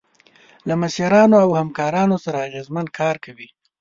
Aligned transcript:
له 0.67 0.73
مشرانو 0.81 1.35
او 1.43 1.49
همکارانو 1.59 2.15
سره 2.25 2.45
اغیزمن 2.47 2.85
کار 2.97 3.15
کوئ. 3.23 3.47